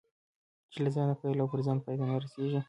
[0.71, 2.59] چې له ځانه پیل او پر ځان پای ته نه رسېږي.